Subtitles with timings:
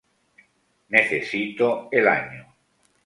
[0.89, 2.55] Necesito el año